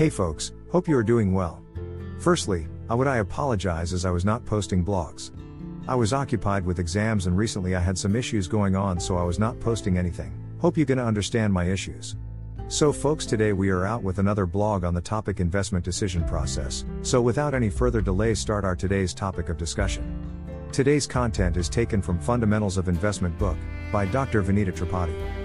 Hey 0.00 0.08
folks, 0.08 0.52
hope 0.72 0.88
you 0.88 0.96
are 0.96 1.02
doing 1.02 1.34
well. 1.34 1.62
Firstly, 2.20 2.68
I 2.88 2.94
would 2.94 3.06
I 3.06 3.18
apologize 3.18 3.92
as 3.92 4.06
I 4.06 4.10
was 4.10 4.24
not 4.24 4.46
posting 4.46 4.82
blogs. 4.82 5.30
I 5.86 5.94
was 5.94 6.14
occupied 6.14 6.64
with 6.64 6.78
exams 6.78 7.26
and 7.26 7.36
recently 7.36 7.76
I 7.76 7.80
had 7.80 7.98
some 7.98 8.16
issues 8.16 8.48
going 8.48 8.74
on 8.74 8.98
so 8.98 9.18
I 9.18 9.24
was 9.24 9.38
not 9.38 9.60
posting 9.60 9.98
anything. 9.98 10.32
Hope 10.58 10.78
you 10.78 10.86
gonna 10.86 11.04
understand 11.04 11.52
my 11.52 11.64
issues. 11.64 12.16
So 12.68 12.94
folks 12.94 13.26
today 13.26 13.52
we 13.52 13.68
are 13.68 13.84
out 13.84 14.02
with 14.02 14.20
another 14.20 14.46
blog 14.46 14.84
on 14.84 14.94
the 14.94 15.02
topic 15.02 15.38
investment 15.38 15.84
decision 15.84 16.24
process. 16.24 16.86
So 17.02 17.20
without 17.20 17.52
any 17.52 17.68
further 17.68 18.00
delay 18.00 18.32
start 18.34 18.64
our 18.64 18.74
today's 18.74 19.12
topic 19.12 19.50
of 19.50 19.58
discussion. 19.58 20.16
Today's 20.72 21.06
content 21.06 21.58
is 21.58 21.68
taken 21.68 22.00
from 22.00 22.18
Fundamentals 22.18 22.78
of 22.78 22.88
Investment 22.88 23.38
book 23.38 23.58
by 23.92 24.06
Dr. 24.06 24.42
Vanita 24.42 24.72
Tripathi. 24.72 25.39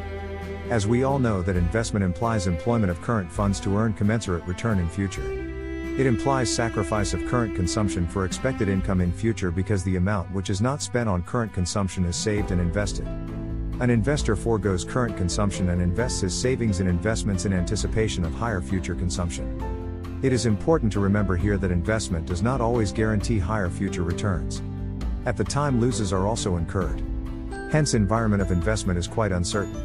As 0.70 0.88
we 0.88 1.04
all 1.04 1.20
know 1.20 1.44
that 1.44 1.56
investment 1.56 2.04
implies 2.04 2.48
employment 2.48 2.90
of 2.90 3.00
current 3.00 3.32
funds 3.32 3.60
to 3.60 3.78
earn 3.78 3.94
commensurate 3.94 4.44
return 4.48 4.80
in 4.80 4.90
future. 4.90 5.22
It 5.96 6.08
implies 6.08 6.52
sacrifice 6.52 7.14
of 7.14 7.24
current 7.28 7.56
consumption 7.56 8.08
for 8.08 8.26
expected 8.26 8.68
income 8.68 9.00
in 9.00 9.12
future 9.12 9.52
because 9.52 9.84
the 9.84 9.98
amount 9.98 10.32
which 10.32 10.50
is 10.50 10.62
not 10.62 10.82
spent 10.82 11.08
on 11.08 11.22
current 11.22 11.54
consumption 11.54 12.04
is 12.04 12.16
saved 12.16 12.50
and 12.50 12.60
invested. 12.60 13.06
An 13.80 13.92
investor 13.92 14.36
foregoes 14.36 14.84
current 14.84 15.16
consumption 15.16 15.70
and 15.70 15.84
invests 15.84 16.22
his 16.22 16.34
savings 16.34 16.80
in 16.80 16.88
investments 16.88 17.46
in 17.46 17.54
anticipation 17.54 18.26
of 18.26 18.34
higher 18.34 18.60
future 18.60 18.96
consumption. 18.96 20.20
It 20.24 20.34
is 20.34 20.48
important 20.48 20.92
to 20.94 21.00
remember 21.00 21.38
here 21.38 21.60
that 21.60 21.70
investment 21.70 22.26
does 22.26 22.42
not 22.42 22.60
always 22.60 22.92
guarantee 22.92 23.38
higher 23.38 23.70
future 23.70 24.04
returns. 24.04 24.64
At 25.28 25.38
the 25.38 25.44
time 25.44 25.80
losses 25.80 26.12
are 26.12 26.26
also 26.26 26.58
incurred. 26.58 27.04
Hence 27.72 27.94
environment 27.94 28.42
of 28.42 28.50
investment 28.50 28.98
is 28.98 29.08
quite 29.08 29.32
uncertain. 29.32 29.80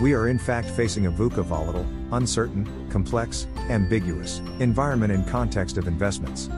We 0.00 0.14
are 0.14 0.28
in 0.28 0.38
fact 0.38 0.70
facing 0.70 1.06
a 1.06 1.10
VUCA 1.10 1.42
volatile, 1.42 1.84
uncertain, 2.12 2.88
complex, 2.88 3.48
ambiguous 3.68 4.38
environment 4.60 5.12
in 5.12 5.24
context 5.24 5.76
of 5.76 5.88
investments. 5.88 6.48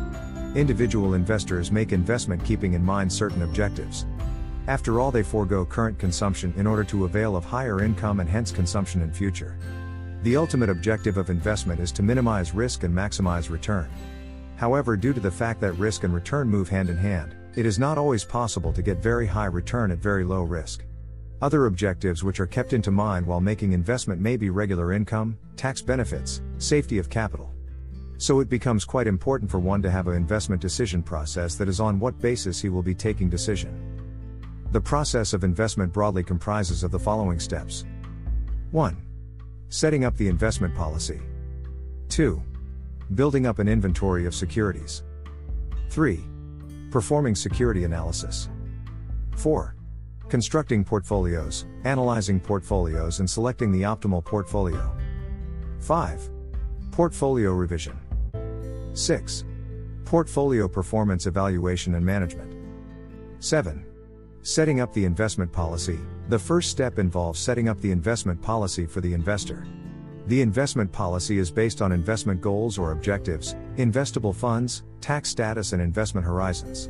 Individual 0.54 1.14
investors 1.14 1.72
make 1.72 1.92
investment 1.92 2.44
keeping 2.44 2.74
in 2.74 2.84
mind 2.84 3.10
certain 3.10 3.40
objectives. 3.40 4.04
After 4.66 5.00
all, 5.00 5.10
they 5.10 5.22
forego 5.22 5.64
current 5.64 5.98
consumption 5.98 6.52
in 6.58 6.66
order 6.66 6.84
to 6.84 7.06
avail 7.06 7.34
of 7.34 7.46
higher 7.46 7.82
income 7.82 8.20
and 8.20 8.28
hence 8.28 8.52
consumption 8.52 9.00
in 9.00 9.10
future. 9.10 9.56
The 10.22 10.36
ultimate 10.36 10.68
objective 10.68 11.16
of 11.16 11.30
investment 11.30 11.80
is 11.80 11.92
to 11.92 12.02
minimize 12.02 12.54
risk 12.54 12.82
and 12.82 12.94
maximize 12.94 13.48
return. 13.48 13.88
However, 14.56 14.98
due 14.98 15.14
to 15.14 15.20
the 15.20 15.30
fact 15.30 15.62
that 15.62 15.72
risk 15.72 16.04
and 16.04 16.12
return 16.12 16.46
move 16.46 16.68
hand 16.68 16.90
in 16.90 16.98
hand, 16.98 17.34
it 17.56 17.64
is 17.64 17.78
not 17.78 17.96
always 17.96 18.22
possible 18.22 18.70
to 18.74 18.82
get 18.82 19.02
very 19.02 19.26
high 19.26 19.46
return 19.46 19.90
at 19.90 19.98
very 19.98 20.24
low 20.24 20.42
risk. 20.42 20.84
Other 21.42 21.64
objectives 21.66 22.22
which 22.22 22.38
are 22.38 22.46
kept 22.46 22.74
into 22.74 22.90
mind 22.90 23.26
while 23.26 23.40
making 23.40 23.72
investment 23.72 24.20
may 24.20 24.36
be 24.36 24.50
regular 24.50 24.92
income, 24.92 25.38
tax 25.56 25.80
benefits, 25.80 26.42
safety 26.58 26.98
of 26.98 27.08
capital. 27.08 27.50
So 28.18 28.40
it 28.40 28.50
becomes 28.50 28.84
quite 28.84 29.06
important 29.06 29.50
for 29.50 29.58
one 29.58 29.80
to 29.80 29.90
have 29.90 30.06
an 30.06 30.14
investment 30.14 30.60
decision 30.60 31.02
process 31.02 31.54
that 31.54 31.68
is 31.68 31.80
on 31.80 31.98
what 31.98 32.20
basis 32.20 32.60
he 32.60 32.68
will 32.68 32.82
be 32.82 32.94
taking 32.94 33.30
decision. 33.30 33.72
The 34.72 34.80
process 34.80 35.32
of 35.32 35.42
investment 35.42 35.94
broadly 35.94 36.22
comprises 36.22 36.84
of 36.84 36.90
the 36.90 36.98
following 36.98 37.40
steps. 37.40 37.86
1. 38.72 39.02
Setting 39.70 40.04
up 40.04 40.16
the 40.18 40.28
investment 40.28 40.74
policy. 40.74 41.22
2. 42.10 42.42
Building 43.14 43.46
up 43.46 43.58
an 43.58 43.66
inventory 43.66 44.26
of 44.26 44.34
securities. 44.34 45.04
3. 45.88 46.20
Performing 46.90 47.34
security 47.34 47.84
analysis. 47.84 48.50
4. 49.36 49.74
Constructing 50.30 50.84
portfolios, 50.84 51.66
analyzing 51.82 52.38
portfolios 52.38 53.18
and 53.18 53.28
selecting 53.28 53.72
the 53.72 53.82
optimal 53.82 54.24
portfolio. 54.24 54.96
5. 55.80 56.30
Portfolio 56.92 57.52
revision. 57.52 57.98
6. 58.94 59.44
Portfolio 60.04 60.68
performance 60.68 61.26
evaluation 61.26 61.96
and 61.96 62.06
management. 62.06 62.54
7. 63.40 63.84
Setting 64.42 64.80
up 64.80 64.92
the 64.92 65.04
investment 65.04 65.50
policy. 65.50 65.98
The 66.28 66.38
first 66.38 66.70
step 66.70 67.00
involves 67.00 67.40
setting 67.40 67.68
up 67.68 67.80
the 67.80 67.90
investment 67.90 68.40
policy 68.40 68.86
for 68.86 69.00
the 69.00 69.12
investor. 69.12 69.66
The 70.28 70.42
investment 70.42 70.92
policy 70.92 71.38
is 71.38 71.50
based 71.50 71.82
on 71.82 71.90
investment 71.90 72.40
goals 72.40 72.78
or 72.78 72.92
objectives, 72.92 73.56
investable 73.78 74.32
funds, 74.32 74.84
tax 75.00 75.28
status, 75.28 75.72
and 75.72 75.82
investment 75.82 76.24
horizons. 76.24 76.88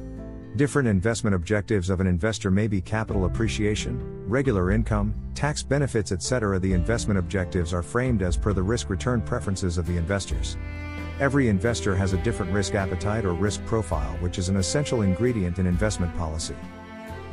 Different 0.56 0.88
investment 0.88 1.36
objectives 1.36 1.90
of 1.90 2.00
an 2.00 2.08
investor 2.08 2.50
may 2.50 2.66
be 2.66 2.80
capital 2.80 3.24
appreciation, 3.24 4.28
regular 4.28 4.72
income, 4.72 5.14
tax 5.32 5.62
benefits, 5.62 6.10
etc. 6.10 6.58
The 6.58 6.72
investment 6.72 7.18
objectives 7.18 7.72
are 7.72 7.84
framed 7.84 8.20
as 8.20 8.36
per 8.36 8.52
the 8.52 8.62
risk 8.62 8.90
return 8.90 9.22
preferences 9.22 9.78
of 9.78 9.86
the 9.86 9.96
investors. 9.96 10.56
Every 11.20 11.48
investor 11.48 11.94
has 11.94 12.14
a 12.14 12.22
different 12.22 12.50
risk 12.50 12.74
appetite 12.74 13.24
or 13.24 13.32
risk 13.32 13.64
profile, 13.64 14.16
which 14.18 14.38
is 14.38 14.48
an 14.48 14.56
essential 14.56 15.02
ingredient 15.02 15.60
in 15.60 15.68
investment 15.68 16.16
policy. 16.16 16.56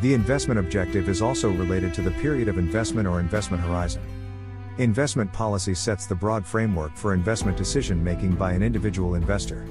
The 0.02 0.14
investment 0.14 0.60
objective 0.60 1.10
is 1.10 1.24
also 1.24 1.50
related 1.50 1.96
to 1.96 2.04
the 2.04 2.12
period 2.12 2.48
of 2.48 2.60
investment 2.60 3.08
or 3.08 3.20
investment 3.20 3.64
horizon. 3.64 4.04
Investment 4.78 5.34
policy 5.34 5.74
sets 5.74 6.06
the 6.06 6.14
broad 6.14 6.46
framework 6.46 6.96
for 6.96 7.16
investment 7.16 7.58
decision 7.58 8.04
making 8.04 8.36
by 8.36 8.52
an 8.52 8.62
individual 8.62 9.16
investor. 9.16 9.66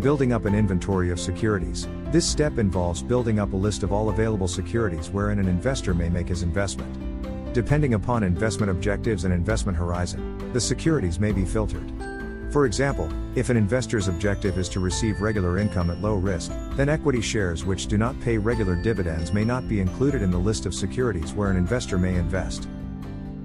Building 0.00 0.32
up 0.32 0.46
an 0.46 0.54
inventory 0.54 1.10
of 1.10 1.20
securities. 1.20 1.86
This 2.06 2.28
step 2.28 2.58
involves 2.58 3.02
building 3.02 3.38
up 3.38 3.52
a 3.52 3.56
list 3.56 3.82
of 3.82 3.92
all 3.92 4.08
available 4.08 4.48
securities 4.48 5.10
wherein 5.10 5.38
an 5.38 5.46
investor 5.46 5.92
may 5.92 6.08
make 6.08 6.28
his 6.28 6.42
investment. 6.42 7.52
Depending 7.52 7.94
upon 7.94 8.22
investment 8.22 8.70
objectives 8.70 9.24
and 9.24 9.34
investment 9.34 9.76
horizon, 9.76 10.50
the 10.54 10.60
securities 10.60 11.20
may 11.20 11.30
be 11.30 11.44
filtered. 11.44 11.92
For 12.50 12.64
example, 12.64 13.08
if 13.36 13.50
an 13.50 13.56
investor's 13.56 14.08
objective 14.08 14.58
is 14.58 14.68
to 14.70 14.80
receive 14.80 15.20
regular 15.20 15.58
income 15.58 15.90
at 15.90 16.00
low 16.00 16.14
risk, 16.14 16.50
then 16.72 16.88
equity 16.88 17.20
shares 17.20 17.64
which 17.64 17.86
do 17.86 17.98
not 17.98 18.18
pay 18.20 18.38
regular 18.38 18.76
dividends 18.82 19.32
may 19.32 19.44
not 19.44 19.68
be 19.68 19.80
included 19.80 20.22
in 20.22 20.30
the 20.30 20.38
list 20.38 20.64
of 20.64 20.74
securities 20.74 21.34
where 21.34 21.50
an 21.50 21.56
investor 21.56 21.98
may 21.98 22.16
invest. 22.16 22.66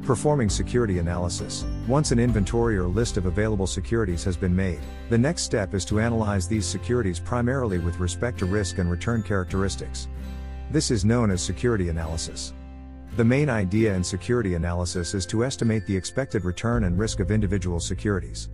Performing 0.08 0.48
security 0.48 1.00
analysis. 1.00 1.66
Once 1.86 2.12
an 2.12 2.18
inventory 2.18 2.78
or 2.78 2.88
list 2.88 3.18
of 3.18 3.26
available 3.26 3.68
securities 3.68 4.24
has 4.24 4.38
been 4.38 4.56
made, 4.56 4.80
the 5.10 5.18
next 5.18 5.42
step 5.42 5.74
is 5.74 5.84
to 5.84 6.00
analyze 6.00 6.48
these 6.48 6.66
securities 6.66 7.20
primarily 7.20 7.78
with 7.78 8.00
respect 8.00 8.40
to 8.40 8.46
risk 8.46 8.78
and 8.78 8.90
return 8.90 9.22
characteristics. 9.22 10.08
This 10.72 10.92
is 10.92 11.04
known 11.04 11.30
as 11.30 11.42
security 11.42 11.90
analysis. 11.90 12.54
The 13.18 13.26
main 13.26 13.50
idea 13.50 13.94
in 13.94 14.02
security 14.02 14.54
analysis 14.54 15.14
is 15.14 15.26
to 15.26 15.44
estimate 15.44 15.86
the 15.86 15.98
expected 15.98 16.46
return 16.46 16.86
and 16.86 16.98
risk 16.98 17.20
of 17.20 17.30
individual 17.30 17.82
securities. 17.82 18.48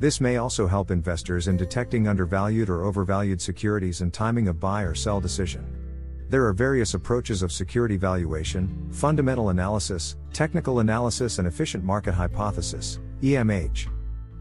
This 0.00 0.18
may 0.18 0.38
also 0.38 0.66
help 0.66 0.90
investors 0.90 1.46
in 1.46 1.58
detecting 1.58 2.08
undervalued 2.08 2.70
or 2.70 2.84
overvalued 2.84 3.42
securities 3.42 4.00
and 4.00 4.14
timing 4.14 4.48
of 4.48 4.58
buy 4.58 4.80
or 4.80 4.94
sell 4.94 5.20
decision. 5.20 5.85
There 6.28 6.44
are 6.44 6.52
various 6.52 6.94
approaches 6.94 7.42
of 7.42 7.52
security 7.52 7.96
valuation, 7.96 8.88
fundamental 8.90 9.50
analysis, 9.50 10.16
technical 10.32 10.80
analysis, 10.80 11.38
and 11.38 11.46
efficient 11.46 11.84
market 11.84 12.14
hypothesis, 12.14 12.98
EMH. 13.22 13.86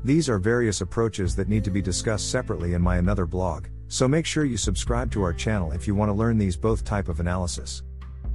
These 0.04 0.28
are 0.28 0.40
various 0.40 0.82
approaches 0.82 1.36
that 1.36 1.48
need 1.48 1.64
to 1.64 1.70
be 1.70 1.84
discussed 1.84 2.32
separately 2.32 2.74
in 2.74 2.82
my 2.82 2.98
another 2.98 3.28
blog, 3.28 3.68
so 3.88 4.08
make 4.08 4.26
sure 4.26 4.46
you 4.46 4.58
subscribe 4.58 5.12
to 5.12 5.22
our 5.22 5.34
channel 5.34 5.74
if 5.74 5.86
you 5.86 5.94
want 5.94 6.10
to 6.10 6.14
learn 6.14 6.40
these 6.40 6.58
both 6.58 6.84
type 6.84 7.08
of 7.08 7.20
analysis. 7.20 7.84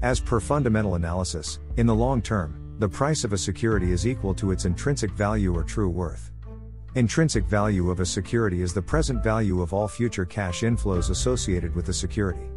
As 0.03 0.21
per 0.21 0.39
fundamental 0.39 0.94
analysis, 0.94 1.59
in 1.77 1.87
the 1.87 1.94
long 1.94 2.22
term, 2.22 2.77
the 2.78 2.89
price 2.89 3.25
of 3.25 3.33
a 3.33 3.39
security 3.39 3.91
is 3.91 4.06
equal 4.06 4.33
to 4.34 4.53
its 4.53 4.65
intrinsic 4.65 5.10
value 5.10 5.56
or 5.56 5.65
true 5.65 5.89
worth. 5.89 6.31
Intrinsic 6.94 7.44
value 7.47 7.91
of 7.91 7.99
a 7.99 8.06
security 8.06 8.62
is 8.62 8.72
the 8.72 8.81
present 8.81 9.25
value 9.25 9.60
of 9.60 9.75
all 9.75 9.89
future 9.89 10.25
cash 10.25 10.60
inflows 10.60 11.10
associated 11.10 11.75
with 11.75 11.87
the 11.87 11.93
security. 11.93 12.49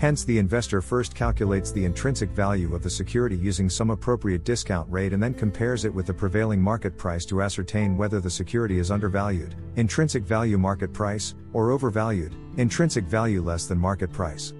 Hence, 0.00 0.24
the 0.24 0.38
investor 0.38 0.80
first 0.80 1.14
calculates 1.14 1.72
the 1.72 1.84
intrinsic 1.84 2.30
value 2.30 2.74
of 2.74 2.82
the 2.82 2.88
security 2.88 3.36
using 3.36 3.68
some 3.68 3.90
appropriate 3.90 4.44
discount 4.44 4.90
rate 4.90 5.12
and 5.12 5.22
then 5.22 5.34
compares 5.34 5.84
it 5.84 5.92
with 5.92 6.06
the 6.06 6.14
prevailing 6.14 6.58
market 6.58 6.96
price 6.96 7.26
to 7.26 7.42
ascertain 7.42 7.98
whether 7.98 8.18
the 8.18 8.30
security 8.30 8.78
is 8.78 8.90
undervalued, 8.90 9.54
intrinsic 9.76 10.22
value 10.22 10.56
market 10.56 10.90
price, 10.94 11.34
or 11.52 11.70
overvalued, 11.70 12.34
intrinsic 12.56 13.04
value 13.04 13.42
less 13.42 13.66
than 13.66 13.76
market 13.76 14.10
price. 14.10 14.54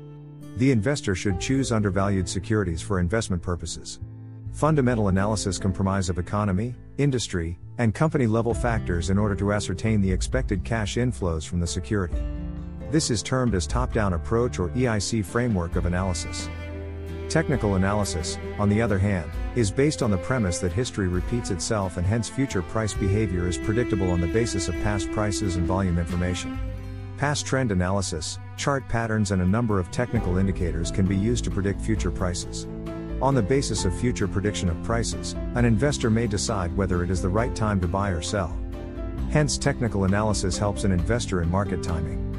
The 0.59 0.73
investor 0.73 1.15
should 1.15 1.41
choose 1.41 1.73
undervalued 1.73 2.29
securities 2.29 2.83
for 2.83 3.01
investment 3.01 3.43
purposes. 3.43 3.99
Fundamental 4.53 5.09
analysis 5.09 5.57
comprise 5.57 6.11
of 6.11 6.19
economy, 6.19 6.75
industry, 6.99 7.59
and 7.79 7.95
company 7.95 8.27
level 8.27 8.53
factors 8.53 9.09
in 9.09 9.17
order 9.17 9.37
to 9.37 9.55
ascertain 9.55 10.03
the 10.03 10.13
expected 10.13 10.65
cash 10.65 10.97
inflows 10.97 11.49
from 11.49 11.61
the 11.61 11.67
security. 11.67 12.23
This 12.91 13.09
is 13.09 13.23
termed 13.23 13.55
as 13.55 13.69
top-down 13.69 14.15
approach 14.15 14.59
or 14.59 14.71
EIC 14.71 15.25
framework 15.25 15.77
of 15.77 15.87
analysis. 15.87 16.49
Technical 17.29 17.77
analysis, 17.77 18.37
on 18.59 18.69
the 18.69 18.83
other 18.83 18.99
hand, 18.99 19.31
is 19.55 19.71
based 19.71 20.03
on 20.03 20.11
the 20.11 20.19
premise 20.19 20.59
that 20.59 20.73
history 20.73 21.07
repeats 21.07 21.53
itself 21.53 21.99
and 21.99 22.07
hence 22.07 22.29
future 22.29 22.63
price 22.63 22.93
behavior 22.93 23.47
is 23.47 23.57
predictable 23.57 24.11
on 24.11 24.21
the 24.21 24.27
basis 24.27 24.67
of 24.67 24.75
past 24.83 25.09
prices 25.13 25.55
and 25.55 25.69
volume 25.69 25.99
information. 25.99 26.59
Past 27.17 27.47
trend 27.47 27.71
analysis, 27.71 28.41
chart 28.57 28.89
patterns 28.89 29.31
and 29.31 29.41
a 29.41 29.47
number 29.47 29.79
of 29.79 29.93
technical 29.93 30.39
indicators 30.39 30.91
can 30.91 31.07
be 31.07 31.17
used 31.17 31.45
to 31.45 31.51
predict 31.51 31.81
future 31.81 32.11
prices. 32.11 32.67
On 33.23 33.37
the 33.37 33.43
basis 33.43 33.85
of 33.85 33.97
future 33.97 34.27
prediction 34.27 34.69
of 34.69 34.83
prices, 34.83 35.35
an 35.55 35.65
investor 35.65 36.11
may 36.11 36.27
decide 36.27 36.77
whether 36.77 37.05
it 37.05 37.11
is 37.11 37.23
the 37.23 37.29
right 37.29 37.55
time 37.55 37.81
to 37.83 37.87
buy 37.87 38.11
or 38.11 38.23
sell. 38.23 38.59
Hence, 39.31 39.59
technical 39.59 40.05
analysis 40.07 40.59
helps 40.59 40.83
an 40.83 40.91
investor 40.91 41.41
in 41.41 41.49
market 41.49 41.85
timing. 41.85 42.30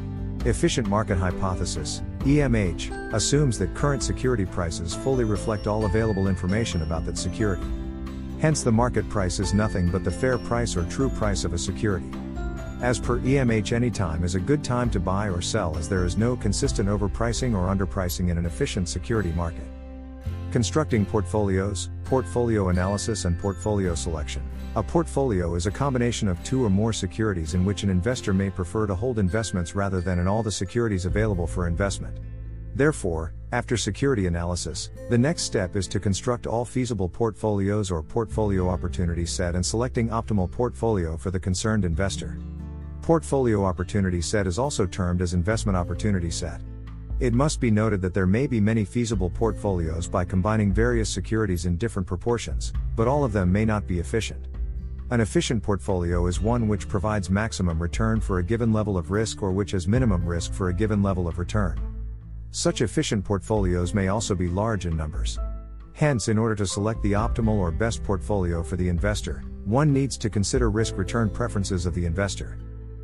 Efficient 0.46 0.88
Market 0.88 1.20
Hypothesis, 1.20 2.02
EMH, 2.22 3.14
assumes 3.14 3.60
that 3.60 3.76
current 3.76 4.02
security 4.02 4.44
prices 4.44 4.96
fully 4.96 5.24
reflect 5.24 5.68
all 5.68 5.86
available 5.86 6.28
information 6.28 6.82
about 6.82 7.06
that 7.06 7.20
security. 7.20 7.62
Hence, 8.40 8.64
the 8.64 8.72
market 8.72 9.08
price 9.08 9.40
is 9.40 9.54
nothing 9.54 9.92
but 9.92 10.04
the 10.04 10.10
fair 10.10 10.40
price 10.40 10.76
or 10.76 10.84
true 10.86 11.10
price 11.10 11.44
of 11.44 11.54
a 11.54 11.60
security. 11.60 12.10
As 12.82 13.00
per 13.00 13.20
EMH, 13.20 13.72
any 13.72 13.92
time 13.92 14.24
is 14.24 14.34
a 14.34 14.40
good 14.40 14.64
time 14.64 14.90
to 14.90 15.00
buy 15.00 15.30
or 15.30 15.44
sell 15.44 15.78
as 15.78 15.88
there 15.88 16.06
is 16.06 16.18
no 16.18 16.36
consistent 16.36 16.90
overpricing 16.90 17.54
or 17.54 17.72
underpricing 17.72 18.32
in 18.32 18.40
an 18.40 18.48
efficient 18.48 18.90
security 18.90 19.32
market. 19.34 19.68
Constructing 20.52 21.06
portfolios, 21.06 21.92
portfolio 22.12 22.68
analysis, 22.68 23.24
and 23.24 23.40
portfolio 23.40 23.96
selection. 23.96 24.44
A 24.76 24.84
portfolio 24.84 25.56
is 25.56 25.66
a 25.66 25.72
combination 25.72 26.28
of 26.28 26.44
two 26.44 26.62
or 26.62 26.70
more 26.70 26.92
securities 26.92 27.54
in 27.54 27.64
which 27.64 27.84
an 27.84 27.90
investor 27.90 28.34
may 28.34 28.50
prefer 28.50 28.86
to 28.86 28.94
hold 28.94 29.18
investments 29.18 29.76
rather 29.76 30.02
than 30.02 30.20
in 30.20 30.28
all 30.28 30.44
the 30.44 30.52
securities 30.52 31.06
available 31.06 31.48
for 31.48 31.70
investment. 31.70 32.20
Therefore, 32.76 33.34
after 33.54 33.78
security 33.78 34.28
analysis, 34.28 34.90
the 35.10 35.18
next 35.18 35.44
step 35.44 35.78
is 35.78 35.88
to 35.88 36.02
construct 36.02 36.48
all 36.48 36.66
feasible 36.66 37.08
portfolios 37.08 37.90
or 37.90 38.04
portfolio 38.04 38.68
opportunity 38.68 39.26
set 39.26 39.56
and 39.56 39.66
selecting 39.66 40.10
optimal 40.10 40.52
portfolio 40.52 41.16
for 41.16 41.32
the 41.32 41.40
concerned 41.40 41.86
investor. 41.86 42.38
Portfolio 43.02 43.64
opportunity 43.64 44.20
set 44.20 44.48
is 44.48 44.60
also 44.60 44.86
termed 44.86 45.22
as 45.22 45.34
investment 45.34 45.78
opportunity 45.78 46.30
set. 46.30 46.60
It 47.22 47.36
must 47.36 47.60
be 47.60 47.70
noted 47.70 48.02
that 48.02 48.16
there 48.16 48.26
may 48.26 48.48
be 48.48 48.60
many 48.60 48.84
feasible 48.84 49.30
portfolios 49.30 50.08
by 50.08 50.26
combining 50.26 50.74
various 50.74 51.08
securities 51.08 51.68
in 51.68 51.78
different 51.78 52.08
proportions, 52.08 52.74
but 52.96 53.08
all 53.08 53.24
of 53.24 53.32
them 53.32 53.52
may 53.52 53.64
not 53.64 53.86
be 53.86 54.00
efficient. 54.00 54.48
An 55.12 55.22
efficient 55.22 55.62
portfolio 55.62 56.26
is 56.26 56.42
one 56.42 56.68
which 56.68 56.90
provides 56.90 57.30
maximum 57.30 57.80
return 57.80 58.20
for 58.20 58.40
a 58.40 58.44
given 58.44 58.74
level 58.74 58.98
of 58.98 59.12
risk 59.12 59.44
or 59.44 59.52
which 59.52 59.70
has 59.70 59.88
minimum 59.88 60.26
risk 60.26 60.52
for 60.52 60.70
a 60.70 60.74
given 60.74 61.04
level 61.04 61.28
of 61.28 61.38
return. 61.38 61.80
Such 62.50 62.82
efficient 62.82 63.24
portfolios 63.24 63.94
may 63.94 64.08
also 64.08 64.34
be 64.34 64.48
large 64.48 64.88
in 64.88 64.98
numbers. 64.98 65.38
Hence, 65.94 66.28
in 66.28 66.40
order 66.40 66.56
to 66.56 66.66
select 66.66 67.04
the 67.04 67.12
optimal 67.12 67.60
or 67.60 67.70
best 67.70 68.04
portfolio 68.04 68.64
for 68.64 68.78
the 68.78 68.90
investor, 68.90 69.44
one 69.66 69.94
needs 69.94 70.18
to 70.18 70.28
consider 70.32 70.72
risk 70.72 70.98
return 70.98 71.30
preferences 71.30 71.86
of 71.86 71.94
the 71.94 72.08
investor. 72.08 72.58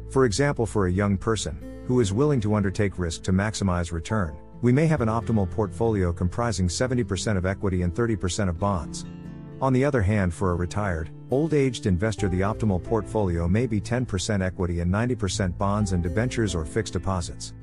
For 0.09 0.25
example, 0.25 0.65
for 0.65 0.87
a 0.87 0.91
young 0.91 1.17
person, 1.17 1.76
who 1.87 2.01
is 2.01 2.11
willing 2.11 2.41
to 2.41 2.55
undertake 2.55 2.99
risk 2.99 3.23
to 3.23 3.31
maximize 3.31 3.93
return, 3.93 4.35
we 4.61 4.73
may 4.73 4.85
have 4.87 4.99
an 4.99 5.07
optimal 5.07 5.49
portfolio 5.49 6.11
comprising 6.11 6.67
70% 6.67 7.37
of 7.37 7.45
equity 7.45 7.83
and 7.83 7.93
30% 7.93 8.49
of 8.49 8.59
bonds. 8.59 9.05
On 9.61 9.71
the 9.71 9.85
other 9.85 10.01
hand, 10.01 10.33
for 10.33 10.51
a 10.51 10.55
retired, 10.55 11.09
old 11.31 11.53
aged 11.53 11.85
investor, 11.85 12.27
the 12.27 12.41
optimal 12.41 12.83
portfolio 12.83 13.47
may 13.47 13.65
be 13.65 13.79
10% 13.79 14.43
equity 14.43 14.81
and 14.81 14.93
90% 14.93 15.57
bonds 15.57 15.93
and 15.93 16.03
debentures 16.03 16.53
or 16.53 16.65
fixed 16.65 16.93
deposits. 16.93 17.53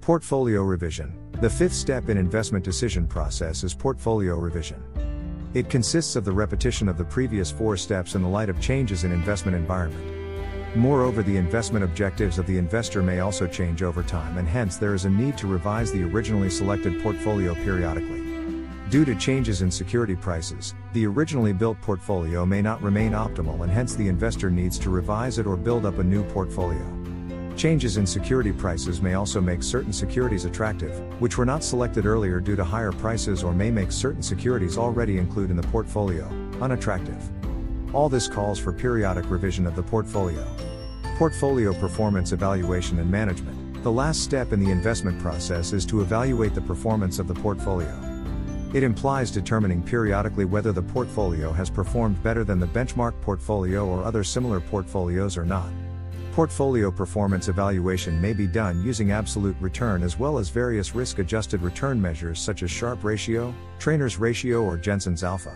Portfolio 0.00 0.62
revision. 0.62 1.18
The 1.40 1.50
fifth 1.50 1.74
step 1.74 2.08
in 2.08 2.16
investment 2.16 2.64
decision 2.64 3.06
process 3.08 3.64
is 3.64 3.74
portfolio 3.74 4.36
revision. 4.36 4.82
It 5.54 5.68
consists 5.68 6.14
of 6.14 6.24
the 6.24 6.32
repetition 6.32 6.88
of 6.88 6.96
the 6.96 7.04
previous 7.04 7.50
four 7.50 7.76
steps 7.76 8.14
in 8.14 8.22
the 8.22 8.28
light 8.28 8.48
of 8.48 8.60
changes 8.60 9.02
in 9.04 9.12
investment 9.12 9.56
environment. 9.56 10.21
Moreover, 10.74 11.22
the 11.22 11.36
investment 11.36 11.84
objectives 11.84 12.38
of 12.38 12.46
the 12.46 12.56
investor 12.56 13.02
may 13.02 13.20
also 13.20 13.46
change 13.46 13.82
over 13.82 14.02
time, 14.02 14.38
and 14.38 14.48
hence 14.48 14.78
there 14.78 14.94
is 14.94 15.04
a 15.04 15.10
need 15.10 15.36
to 15.36 15.46
revise 15.46 15.92
the 15.92 16.02
originally 16.02 16.48
selected 16.48 17.02
portfolio 17.02 17.54
periodically. 17.54 18.22
Due 18.88 19.04
to 19.04 19.14
changes 19.14 19.60
in 19.60 19.70
security 19.70 20.16
prices, 20.16 20.74
the 20.94 21.06
originally 21.06 21.52
built 21.52 21.78
portfolio 21.82 22.46
may 22.46 22.62
not 22.62 22.82
remain 22.82 23.12
optimal 23.12 23.62
and 23.62 23.70
hence 23.70 23.94
the 23.94 24.08
investor 24.08 24.50
needs 24.50 24.78
to 24.78 24.88
revise 24.88 25.38
it 25.38 25.46
or 25.46 25.56
build 25.56 25.84
up 25.84 25.98
a 25.98 26.02
new 26.02 26.22
portfolio. 26.24 26.82
Changes 27.54 27.98
in 27.98 28.06
security 28.06 28.52
prices 28.52 29.02
may 29.02 29.12
also 29.12 29.40
make 29.40 29.62
certain 29.62 29.92
securities 29.92 30.46
attractive, 30.46 30.98
which 31.20 31.36
were 31.36 31.46
not 31.46 31.62
selected 31.62 32.06
earlier 32.06 32.40
due 32.40 32.56
to 32.56 32.64
higher 32.64 32.92
prices 32.92 33.42
or 33.42 33.52
may 33.52 33.70
make 33.70 33.92
certain 33.92 34.22
securities 34.22 34.78
already 34.78 35.18
included 35.18 35.50
in 35.50 35.56
the 35.56 35.68
portfolio 35.68 36.26
unattractive. 36.60 37.30
All 37.92 38.08
this 38.08 38.26
calls 38.26 38.58
for 38.58 38.72
periodic 38.72 39.28
revision 39.30 39.66
of 39.66 39.76
the 39.76 39.82
portfolio. 39.82 40.46
Portfolio 41.18 41.74
performance 41.74 42.32
evaluation 42.32 42.98
and 42.98 43.10
management. 43.10 43.82
The 43.82 43.92
last 43.92 44.22
step 44.22 44.52
in 44.52 44.60
the 44.60 44.70
investment 44.70 45.20
process 45.20 45.74
is 45.74 45.84
to 45.86 46.00
evaluate 46.00 46.54
the 46.54 46.62
performance 46.62 47.18
of 47.18 47.28
the 47.28 47.34
portfolio. 47.34 47.94
It 48.72 48.82
implies 48.82 49.30
determining 49.30 49.82
periodically 49.82 50.46
whether 50.46 50.72
the 50.72 50.80
portfolio 50.80 51.52
has 51.52 51.68
performed 51.68 52.22
better 52.22 52.44
than 52.44 52.58
the 52.58 52.66
benchmark 52.66 53.20
portfolio 53.20 53.86
or 53.86 54.02
other 54.04 54.24
similar 54.24 54.60
portfolios 54.60 55.36
or 55.36 55.44
not. 55.44 55.70
Portfolio 56.32 56.90
performance 56.90 57.48
evaluation 57.48 58.18
may 58.22 58.32
be 58.32 58.46
done 58.46 58.82
using 58.82 59.12
absolute 59.12 59.56
return 59.60 60.02
as 60.02 60.18
well 60.18 60.38
as 60.38 60.48
various 60.48 60.94
risk 60.94 61.18
adjusted 61.18 61.60
return 61.60 62.00
measures 62.00 62.40
such 62.40 62.62
as 62.62 62.70
Sharpe 62.70 63.04
ratio, 63.04 63.54
Treynor's 63.78 64.18
ratio, 64.18 64.62
or 64.62 64.78
Jensen's 64.78 65.22
alpha. 65.22 65.54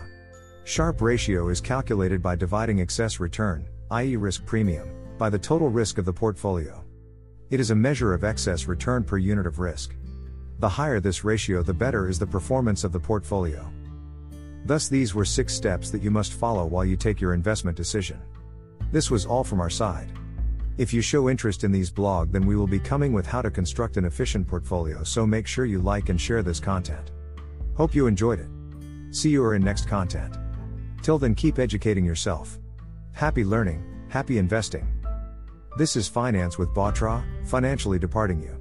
Sharpe 0.67 1.01
ratio 1.01 1.47
is 1.47 1.61
calculated 1.61 2.21
by 2.21 2.35
dividing 2.35 2.81
excess 2.81 3.21
return, 3.21 3.65
i.e., 3.91 4.17
risk 4.17 4.45
premium, 4.45 4.89
by 5.17 5.29
the 5.29 5.39
total 5.39 5.69
risk 5.69 5.97
of 5.97 6.03
the 6.03 6.11
portfolio. 6.11 6.83
It 7.49 7.61
is 7.61 7.71
a 7.71 7.75
measure 7.75 8.13
of 8.13 8.25
excess 8.25 8.67
return 8.67 9.05
per 9.05 9.17
unit 9.17 9.47
of 9.47 9.59
risk. 9.59 9.95
The 10.59 10.67
higher 10.67 10.99
this 10.99 11.23
ratio, 11.23 11.63
the 11.63 11.73
better 11.73 12.09
is 12.09 12.19
the 12.19 12.27
performance 12.27 12.83
of 12.83 12.91
the 12.91 12.99
portfolio. 12.99 13.65
Thus, 14.65 14.89
these 14.89 15.15
were 15.15 15.23
six 15.23 15.53
steps 15.53 15.89
that 15.89 16.01
you 16.01 16.11
must 16.11 16.33
follow 16.33 16.65
while 16.65 16.83
you 16.83 16.97
take 16.97 17.21
your 17.21 17.33
investment 17.33 17.77
decision. 17.77 18.21
This 18.91 19.09
was 19.09 19.25
all 19.25 19.45
from 19.45 19.61
our 19.61 19.69
side. 19.69 20.11
If 20.77 20.93
you 20.93 21.01
show 21.01 21.29
interest 21.29 21.63
in 21.63 21.71
these 21.71 21.89
blog, 21.89 22.33
then 22.33 22.45
we 22.45 22.57
will 22.57 22.67
be 22.67 22.77
coming 22.77 23.13
with 23.13 23.25
how 23.25 23.41
to 23.41 23.49
construct 23.49 23.95
an 23.95 24.03
efficient 24.03 24.45
portfolio, 24.45 25.01
so 25.05 25.25
make 25.25 25.47
sure 25.47 25.63
you 25.63 25.79
like 25.79 26.09
and 26.09 26.19
share 26.19 26.43
this 26.43 26.59
content. 26.59 27.11
Hope 27.75 27.95
you 27.95 28.05
enjoyed 28.05 28.41
it. 28.41 28.49
See 29.15 29.29
you 29.29 29.49
in 29.51 29.63
next 29.63 29.87
content. 29.87 30.37
Till 31.01 31.17
then, 31.17 31.35
keep 31.35 31.59
educating 31.59 32.05
yourself. 32.05 32.59
Happy 33.13 33.43
learning, 33.43 33.83
happy 34.09 34.37
investing. 34.37 34.87
This 35.77 35.95
is 35.95 36.07
Finance 36.07 36.57
with 36.57 36.69
Batra, 36.69 37.23
financially 37.47 37.99
departing 37.99 38.41
you. 38.41 38.57